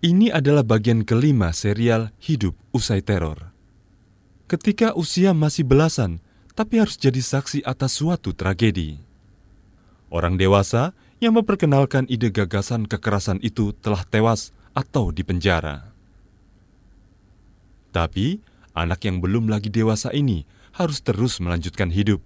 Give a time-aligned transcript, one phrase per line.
[0.00, 3.52] Ini adalah bagian kelima serial Hidup Usai Teror.
[4.48, 6.24] Ketika usia masih belasan,
[6.56, 8.96] tapi harus jadi saksi atas suatu tragedi.
[10.08, 15.92] Orang dewasa yang memperkenalkan ide gagasan kekerasan itu telah tewas atau dipenjara.
[17.92, 18.40] Tapi,
[18.72, 20.48] anak yang belum lagi dewasa ini
[20.80, 22.24] harus terus melanjutkan hidup.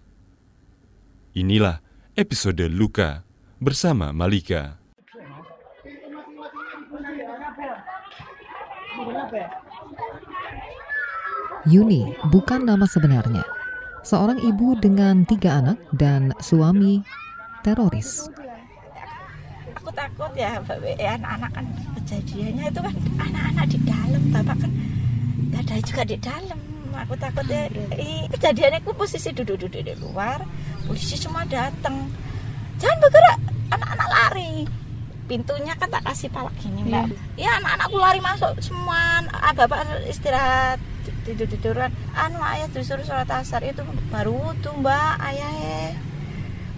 [1.34, 1.82] Inilah
[2.14, 3.26] episode Luka
[3.58, 4.83] bersama Malika.
[11.64, 13.44] Yuni bukan nama sebenarnya.
[14.04, 17.00] Seorang ibu dengan tiga anak dan suami
[17.64, 18.28] teroris.
[19.80, 20.60] Aku takut ya,
[21.00, 21.66] ya anak-anak kan
[21.96, 24.70] kejadiannya itu kan anak-anak di dalam, bapak kan
[25.56, 26.60] gak ada juga di dalam.
[26.94, 27.64] Aku takut ya,
[28.28, 30.44] kejadiannya aku posisi duduk-duduk di luar,
[30.84, 32.12] polisi semua datang.
[32.76, 33.38] Jangan bergerak,
[33.72, 34.68] anak-anak lari
[35.24, 37.08] pintunya kan tak kasih palak gini mbak.
[37.36, 37.48] Yeah.
[37.48, 40.78] ya anak-anakku lari masuk semua ah, bapak istirahat
[41.24, 43.64] tidur tiduran anu ayah disuruh sholat asar.
[43.64, 45.92] Itu baru wudhu mbak ayah eh.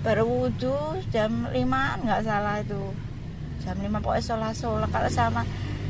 [0.06, 2.94] baru wudhu jam lima nggak salah itu.
[3.66, 5.42] Jam lima pokoknya sholat sholat kalau sama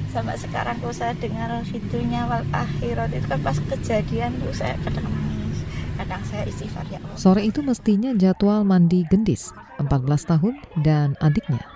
[0.09, 3.13] sama sekarang kalau saya dengar videonya wal akhirat.
[3.13, 5.61] Itu kan pas kejadian tuh saya kadang nangis.
[6.01, 7.21] Kadang saya istighfar ya Allah.
[7.21, 9.53] Sore itu mestinya jadwal mandi gendis.
[9.77, 11.76] 14 tahun dan adiknya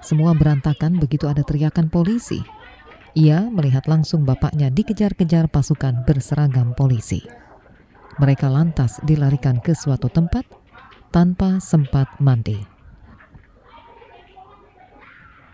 [0.00, 2.40] semua berantakan begitu ada teriakan polisi.
[3.12, 7.20] Ia melihat langsung bapaknya dikejar-kejar pasukan berseragam polisi.
[8.16, 10.46] Mereka lantas dilarikan ke suatu tempat
[11.12, 12.56] tanpa sempat mandi.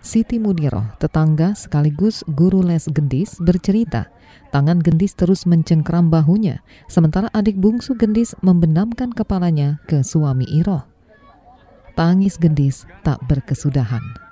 [0.07, 4.07] Siti Muniro, tetangga sekaligus guru les gendis, bercerita
[4.55, 10.87] tangan gendis terus mencengkram bahunya, sementara adik bungsu gendis membenamkan kepalanya ke suami Iro.
[11.99, 14.26] Tangis gendis tak berkesudahan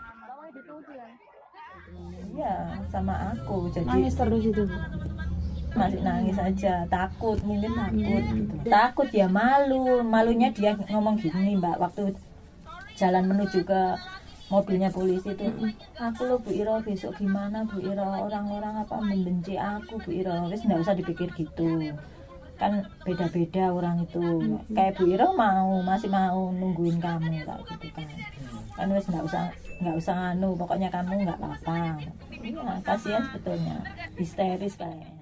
[2.94, 4.62] sama aku jadi nangis terus itu
[5.74, 8.36] masih nangis aja takut mungkin takut hmm.
[8.38, 8.54] gitu.
[8.70, 10.06] Takut ya malu.
[10.06, 12.14] Malunya dia ngomong gini mbak waktu
[12.94, 13.82] jalan menuju ke
[14.54, 15.50] mobilnya polisi itu.
[15.50, 15.74] Hmm.
[15.98, 18.06] aku lo Bu Iro besok gimana Bu Iro?
[18.06, 20.46] Orang-orang apa membenci aku Bu Iro?
[20.46, 21.90] Wis nggak usah dipikir gitu.
[22.54, 24.22] Kan beda-beda orang itu.
[24.22, 24.62] Hmm.
[24.70, 28.06] kayak Bu Iro mau masih mau nungguin kamu kayak gitu kan.
[28.78, 29.50] Kan wis nggak usah
[29.82, 33.76] nggak usah anu pokoknya kamu nggak apa-apa iya kasihan sebetulnya
[34.14, 35.12] histeris kayaknya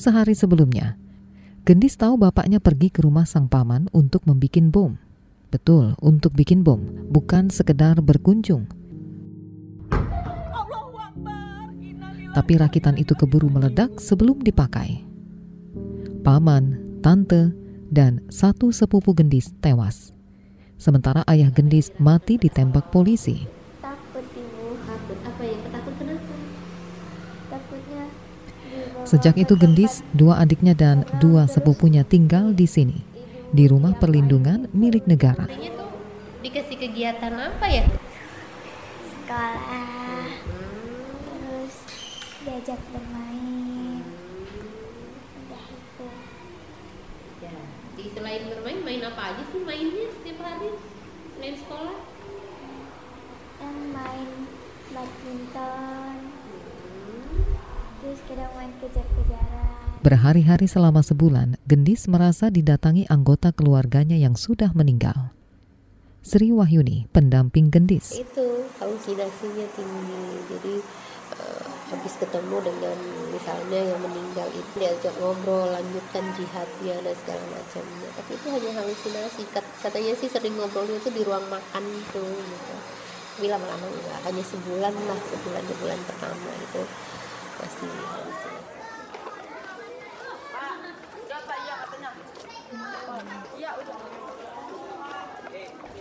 [0.00, 0.96] Sehari sebelumnya,
[1.60, 4.96] Gendis tahu bapaknya pergi ke rumah sang paman untuk membuat bom.
[5.52, 6.80] Betul, untuk bikin bom,
[7.12, 8.64] bukan sekedar berkunjung.
[12.32, 15.04] Tapi rakitan itu keburu meledak sebelum dipakai.
[16.24, 17.50] Paman, tante,
[17.90, 20.14] dan satu sepupu gendis tewas.
[20.80, 23.44] Sementara ayah gendis mati ditembak polisi.
[23.84, 25.56] Takut ibu, takut apa ya?
[25.68, 26.32] Takut kenapa?
[27.50, 28.04] Takutnya
[29.04, 33.02] Sejak itu gendis, dua adiknya dan dua sepupunya tinggal di sini,
[33.50, 35.50] di rumah perlindungan milik negara.
[36.40, 37.84] Dikasih kegiatan apa ya?
[39.04, 40.32] Sekolah,
[41.28, 41.74] terus
[42.46, 43.50] diajak bermain
[47.40, 50.76] Jadi selain bermain, main apa aja sih mainnya setiap hari
[51.36, 51.96] selain sekolah?
[53.60, 54.30] Yang main
[54.92, 57.40] badminton, hmm.
[58.04, 59.88] terus kadang main kejar-kejaran.
[60.00, 65.32] Berhari-hari selama sebulan, Gendis merasa didatangi anggota keluarganya yang sudah meninggal.
[66.20, 68.16] Sri Wahyuni, pendamping Gendis.
[68.16, 70.74] Itu halusinasinya tinggi, jadi
[71.36, 72.96] uh, habis ketemu dengan
[73.34, 78.08] misalnya yang meninggal itu diajak ngobrol lanjutkan jihadnya dan segala macamnya.
[78.14, 79.42] Tapi itu hanya halusinasi.
[79.82, 82.74] Katanya sih sering ngobrolnya itu di ruang makan itu gitu.
[83.34, 84.18] Tapi lama-lama enggak.
[84.22, 86.82] Hanya sebulan lah sebulan dua bulan pertama itu
[87.58, 87.92] masih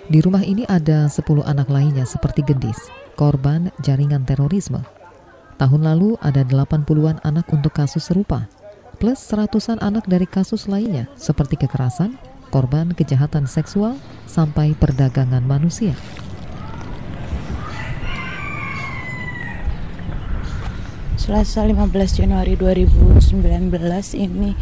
[0.09, 4.81] Di rumah ini ada 10 anak lainnya seperti Gendis, korban jaringan terorisme
[5.59, 8.47] Tahun lalu ada 80-an anak untuk kasus serupa,
[8.95, 12.15] plus seratusan anak dari kasus lainnya seperti kekerasan,
[12.47, 15.99] korban kejahatan seksual, sampai perdagangan manusia.
[21.19, 21.91] Selasa 15
[22.23, 23.19] Januari 2019
[24.15, 24.55] ini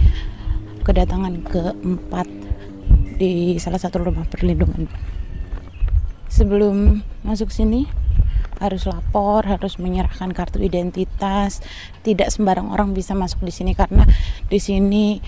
[0.82, 2.26] kedatangan keempat
[3.22, 4.90] di salah satu rumah perlindungan.
[6.26, 7.86] Sebelum masuk sini,
[8.58, 11.62] harus lapor, harus menyerahkan kartu identitas.
[12.02, 14.04] Tidak sembarang orang bisa masuk di sini karena
[14.50, 15.22] di sini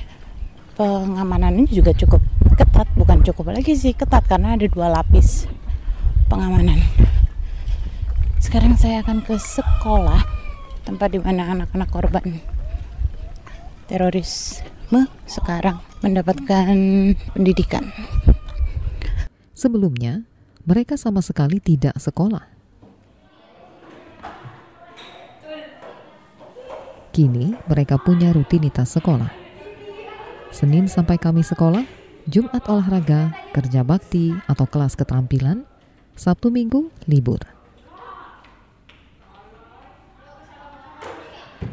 [0.78, 2.24] pengamanannya juga cukup
[2.56, 5.44] ketat bukan cukup lagi sih ketat karena ada dua lapis
[6.32, 6.80] pengamanan
[8.40, 10.24] sekarang saya akan ke sekolah
[10.88, 12.40] tempat di mana anak-anak korban
[13.90, 16.78] terorisme sekarang mendapatkan
[17.34, 17.90] pendidikan.
[19.58, 20.24] Sebelumnya,
[20.64, 22.59] mereka sama sekali tidak sekolah.
[27.20, 29.28] Kini mereka punya rutinitas sekolah.
[30.56, 31.84] Senin sampai Kamis sekolah,
[32.24, 35.68] Jumat olahraga, kerja bakti atau kelas keterampilan,
[36.16, 37.44] Sabtu Minggu libur.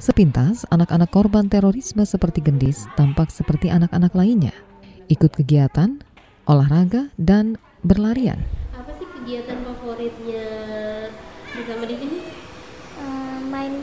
[0.02, 4.50] Sepintas, anak-anak korban terorisme seperti Gendis tampak seperti anak-anak lainnya.
[5.06, 6.02] Ikut kegiatan,
[6.50, 7.54] olahraga, dan
[7.87, 8.43] berlarian.
[8.75, 10.43] Apa sih kegiatan favoritnya
[11.54, 12.16] bersama di sini?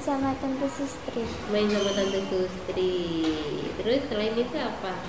[0.04, 1.24] Sama tante Sustri.
[1.48, 2.96] Main sama tante Sustri.
[3.80, 5.00] Terus selain itu apa?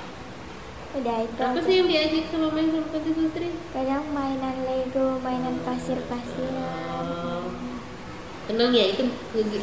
[0.95, 1.41] Udah itu.
[1.43, 3.51] Apa sih yang diajak sama main sama tante Sustri?
[3.75, 7.11] Kadang mainan Lego, mainan pasir-pasiran.
[7.11, 7.51] Oh.
[8.47, 9.03] Tenang ya, itu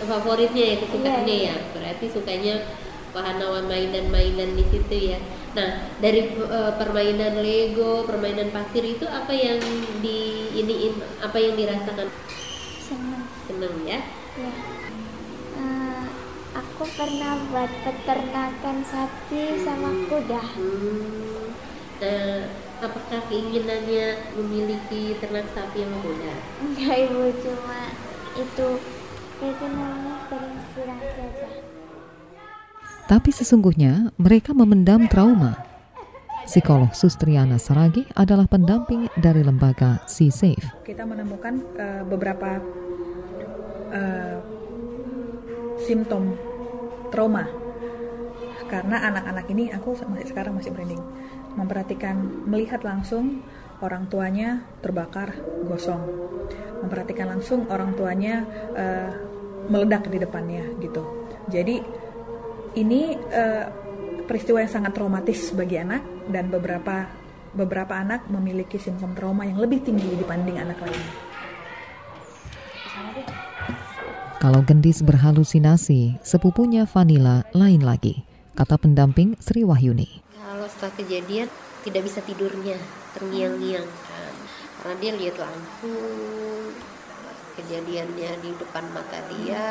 [0.04, 1.56] favoritnya ya, kesukaannya Iya, ya.
[1.80, 2.56] Berarti sukanya
[3.16, 5.20] wahana mainan-mainan di situ ya.
[5.56, 9.64] Nah, dari eh, permainan Lego, permainan pasir itu apa yang
[10.04, 12.12] di iniin, apa yang dirasakan
[12.84, 13.24] Senang.
[13.48, 14.04] seneng ya?
[14.36, 14.52] Ya.
[15.62, 16.06] Eh,
[16.58, 20.42] aku pernah buat peternakan sapi sama kuda.
[20.42, 22.50] Hmm.
[22.82, 26.34] Apakah keinginannya memiliki ternak sapi yang kuda?
[26.66, 27.94] Enggak ibu cuma
[28.34, 28.68] itu
[29.38, 31.50] itu namanya terinspirasi aja.
[33.06, 35.62] Tapi sesungguhnya mereka memendam trauma.
[36.50, 40.66] Psikolog Sustriana Saragi adalah pendamping dari lembaga Sea Safe.
[40.82, 42.58] kita menemukan eh, beberapa
[43.94, 44.42] eh,
[45.84, 46.38] simptom
[47.10, 47.50] trauma.
[48.72, 51.04] Karena anak-anak ini aku masih sekarang masih branding
[51.56, 53.44] memperhatikan melihat langsung
[53.84, 55.36] orang tuanya terbakar
[55.68, 56.00] gosong.
[56.82, 59.12] Memperhatikan langsung orang tuanya eh,
[59.70, 61.04] meledak di depannya gitu.
[61.52, 61.76] Jadi
[62.80, 63.66] ini eh,
[64.26, 67.10] peristiwa yang sangat traumatis bagi anak dan beberapa
[67.52, 71.31] beberapa anak memiliki simptom trauma yang lebih tinggi dibanding anak lainnya.
[74.42, 78.26] Kalau gendis berhalusinasi, sepupunya Vanilla lain lagi,
[78.58, 80.26] kata pendamping Sri Wahyuni.
[80.34, 81.46] Kalau setelah kejadian
[81.86, 82.74] tidak bisa tidurnya,
[83.14, 84.34] terngiang-ngiang kan.
[84.82, 86.74] Karena dia lihat langsung
[87.54, 89.62] kejadiannya di depan mata dia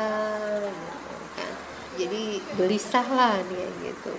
[0.63, 1.53] gitu kan.
[1.99, 2.23] Jadi
[2.55, 4.15] gelisah lah dia gitu.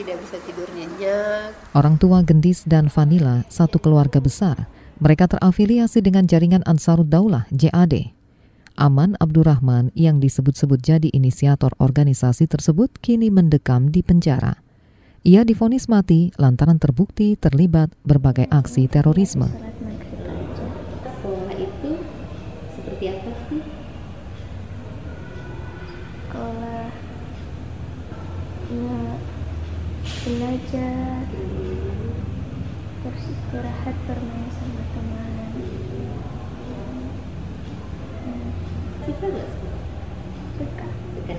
[0.00, 1.76] Tidak bisa tidur nyenyak.
[1.76, 4.64] Orang tua gendis dan Vanilla satu keluarga besar.
[4.96, 8.16] Mereka terafiliasi dengan jaringan Ansarud Daulah JAD.
[8.76, 14.60] Aman Abdurrahman yang disebut-sebut jadi inisiator organisasi tersebut kini mendekam di penjara.
[15.24, 19.48] Ia difonis mati lantaran terbukti terlibat berbagai aksi terorisme.
[19.48, 20.66] Sholat maghrib aja.
[21.08, 21.90] Sekolah itu
[22.76, 23.62] seperti apa sih?
[26.28, 26.88] Sekolah
[28.76, 29.00] ya
[30.20, 31.24] belajar
[33.00, 35.50] terus istirahat bermain sama teman
[39.06, 39.80] Suka nggak sekolah?
[40.58, 41.36] suka Suka.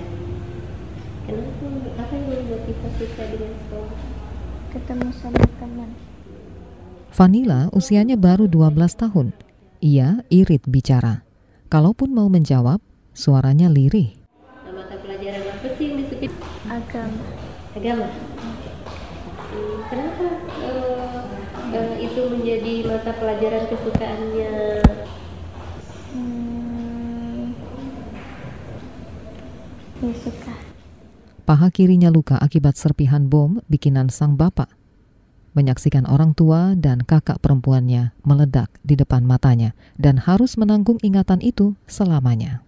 [1.28, 1.66] Kenapa?
[2.00, 3.96] Apa yang membuat kita suka dengan sekolah?
[4.68, 5.90] ketemu sama teman
[7.08, 9.32] Vanilla usianya baru 12 tahun.
[9.80, 11.24] Ia irit bicara.
[11.66, 12.78] Kalaupun mau menjawab,
[13.12, 14.12] suaranya lirih.
[14.68, 16.30] Mata pelajaran apa sih yang disukai?
[16.68, 17.20] agama
[17.74, 18.08] Agama.
[18.08, 20.26] Hmm, Kenapa
[20.62, 21.22] eh,
[21.74, 24.52] eh, itu menjadi mata pelajaran kesukaannya?
[26.12, 26.47] hmm,
[29.98, 30.54] suka
[31.48, 34.68] Paha kirinya luka akibat serpihan bom bikinan sang bapak.
[35.56, 41.72] Menyaksikan orang tua dan kakak perempuannya meledak di depan matanya dan harus menanggung ingatan itu
[41.88, 42.60] selamanya.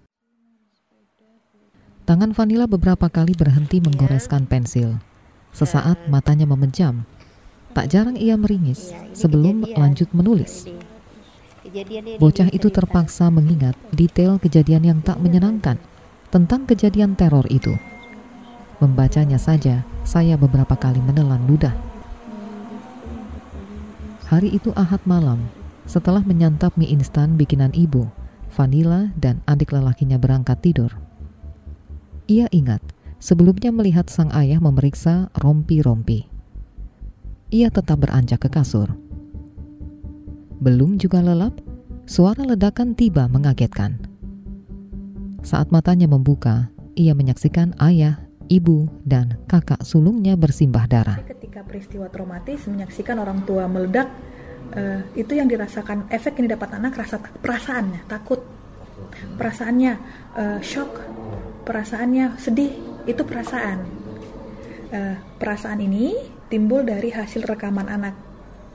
[2.08, 4.96] Tangan Vanilla beberapa kali berhenti menggoreskan pensil.
[5.52, 7.04] Sesaat matanya memejam.
[7.76, 10.72] Tak jarang ia meringis sebelum lanjut menulis.
[12.16, 15.76] Bocah itu terpaksa mengingat detail kejadian yang tak menyenangkan
[16.30, 17.75] tentang kejadian teror itu.
[18.78, 21.75] Membacanya saja, saya beberapa kali menelan ludah.
[24.30, 25.42] Hari itu Ahad malam,
[25.90, 28.06] setelah menyantap mie instan bikinan ibu,
[28.54, 30.90] Vanilla dan adik lelakinya berangkat tidur.
[32.30, 32.80] Ia ingat
[33.18, 36.30] sebelumnya melihat sang ayah memeriksa rompi-rompi.
[37.50, 38.94] Ia tetap beranjak ke kasur.
[40.62, 41.58] Belum juga lelap,
[42.06, 44.10] suara ledakan tiba mengagetkan.
[45.40, 48.20] Saat matanya membuka, ia menyaksikan ayah,
[48.52, 51.16] ibu, dan kakak sulungnya bersimbah darah.
[51.25, 54.12] Ketika peristiwa traumatis menyaksikan orang tua meledak
[54.76, 58.44] eh, itu yang dirasakan efek yang didapat anak rasa perasaannya takut.
[59.40, 59.92] Perasaannya
[60.37, 60.92] eh, shock.
[61.64, 62.76] Perasaannya sedih.
[63.09, 63.78] Itu perasaan.
[64.92, 66.12] Eh, perasaan ini
[66.52, 68.14] timbul dari hasil rekaman anak.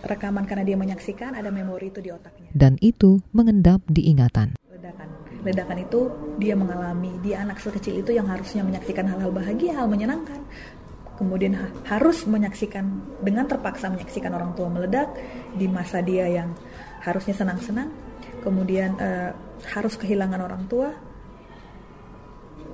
[0.02, 2.50] Rekaman karena dia menyaksikan ada memori itu di otaknya.
[2.58, 4.58] Dan itu mengendap di ingatan.
[4.70, 6.10] ledakan ledakan itu
[6.42, 7.14] dia mengalami.
[7.22, 10.42] Dia anak sekecil itu yang harusnya menyaksikan hal-hal bahagia hal menyenangkan.
[11.16, 12.84] Kemudian ha- harus menyaksikan
[13.24, 15.14] dengan terpaksa menyaksikan orang tua meledak
[15.56, 16.52] di masa dia yang
[17.06, 17.94] harusnya senang-senang.
[18.42, 19.32] Kemudian eh,
[19.72, 20.90] harus kehilangan orang tua.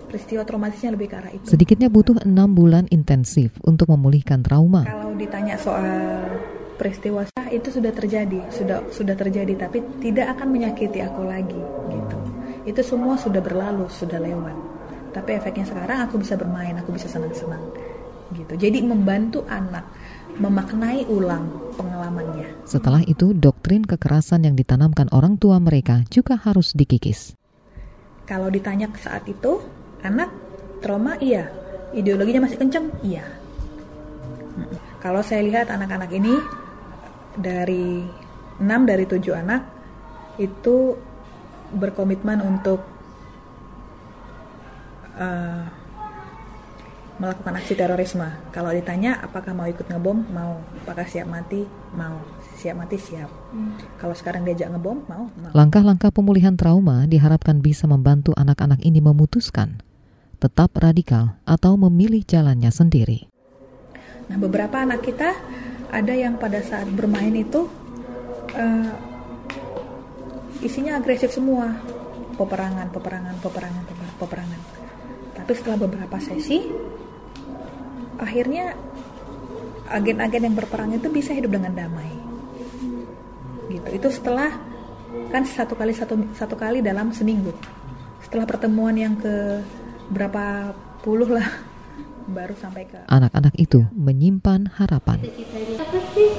[0.09, 1.45] Peristiwa traumatisnya lebih ke arah itu.
[1.47, 4.83] Sedikitnya butuh enam bulan intensif untuk memulihkan trauma.
[4.83, 6.27] kalau ditanya soal
[6.75, 7.23] peristiwa
[7.53, 11.61] itu sudah terjadi sudah sudah terjadi tapi tidak akan menyakiti aku lagi
[11.93, 12.17] gitu
[12.68, 14.56] itu semua sudah berlalu sudah lewat.
[15.12, 17.62] Tapi efeknya sekarang aku bisa bermain aku bisa senang-senang.
[18.32, 18.56] Gitu.
[18.56, 19.84] Jadi membantu anak
[20.39, 22.63] memaknai ulang pengalamannya.
[22.63, 27.36] Setelah itu, doktrin kekerasan yang ditanamkan orang tua mereka juga harus dikikis.
[28.32, 29.60] kalau ditanya saat itu
[30.08, 30.32] anak
[30.80, 31.51] trauma iya.
[31.91, 33.27] Ideologinya masih kenceng iya.
[35.03, 36.32] Kalau saya lihat anak-anak ini
[37.36, 38.08] dari
[38.56, 39.62] 6 dari 7 anak
[40.39, 40.96] itu
[41.75, 42.83] berkomitmen untuk
[45.19, 45.63] eh,
[47.21, 48.25] melakukan aksi terorisme.
[48.49, 50.57] Kalau ditanya apakah mau ikut ngebom, mau.
[50.81, 51.61] Apakah siap mati,
[51.93, 52.17] mau.
[52.57, 53.29] Siap mati siap.
[54.01, 55.51] Kalau sekarang diajak ngebom, mau, mau.
[55.53, 59.85] Langkah-langkah pemulihan trauma diharapkan bisa membantu anak-anak ini memutuskan
[60.41, 63.29] tetap radikal atau memilih jalannya sendiri.
[64.25, 65.37] Nah, beberapa anak kita
[65.93, 67.69] ada yang pada saat bermain itu
[68.57, 68.89] eh,
[70.62, 71.74] isinya agresif semua,
[72.38, 74.62] peperangan, peperangan, peperangan, peper- peperangan.
[75.36, 76.62] Tapi setelah beberapa sesi,
[78.22, 78.77] akhirnya
[79.91, 82.12] agen-agen yang berperang itu bisa hidup dengan damai.
[83.68, 83.89] Gitu.
[83.98, 84.53] Itu setelah
[85.34, 87.51] kan satu kali satu satu kali dalam seminggu.
[88.24, 89.60] Setelah pertemuan yang ke
[90.13, 91.48] berapa puluh lah,
[92.38, 95.20] baru sampai ke Anak-anak itu menyimpan harapan.
[95.82, 96.32] Apa sih?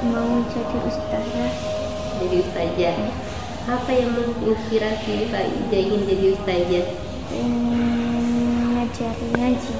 [0.00, 1.49] Mau jadi ustazah.
[2.20, 2.96] Jadi ustazah
[3.70, 6.86] apa yang menginspirasi Pak Ija ingin jadi ustazah
[7.30, 9.72] Ingin ngajarin ngaji.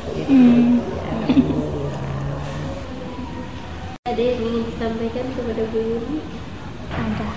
[4.06, 6.18] ada yang ingin disampaikan kepada Bu Yuni
[6.90, 7.30] Ada.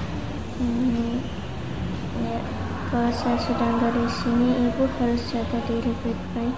[0.57, 1.17] Hmm,
[2.21, 2.37] ya,
[2.93, 6.57] kalau saya sudah nggak di sini, ibu harus jaga diri baik-baik.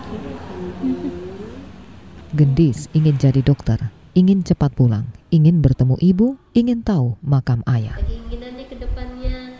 [2.36, 8.00] Gendis ingin jadi dokter, ingin cepat pulang, ingin bertemu ibu, ingin tahu makam ayah.
[8.00, 9.60] keinginannya ke depannya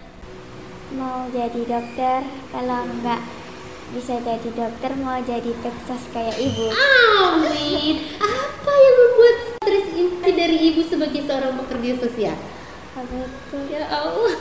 [0.96, 2.24] Mau jadi dokter,
[2.56, 3.20] kalau nggak
[3.92, 6.72] bisa jadi dokter, mau jadi Texas kayak ibu.
[6.72, 12.38] Amin apa yang membuat terinspirasi dari ibu sebagai seorang pekerja sosial
[12.96, 13.58] Apa itu?
[13.70, 14.34] ya Allah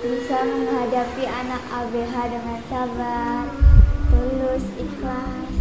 [0.00, 3.44] Bisa menghadapi anak ABH dengan sabar,
[4.08, 5.59] tulus, ikhlas.